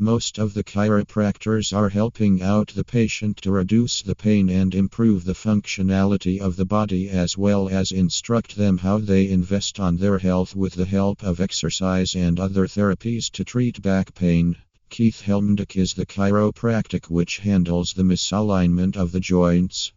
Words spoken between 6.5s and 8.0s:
the body as well as